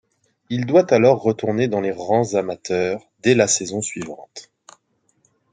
[0.49, 4.49] Il doit alors retourner dans les rangs amateurs dès la saison suivante.